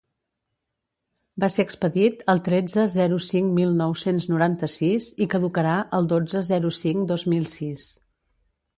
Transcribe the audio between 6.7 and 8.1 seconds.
cinc-dos mil sis.